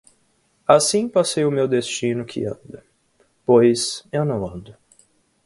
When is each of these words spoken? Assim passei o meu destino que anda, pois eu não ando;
Assim 0.67 1.07
passei 1.07 1.45
o 1.45 1.51
meu 1.51 1.67
destino 1.67 2.25
que 2.25 2.43
anda, 2.43 2.83
pois 3.45 4.03
eu 4.11 4.25
não 4.25 4.43
ando; 4.47 4.75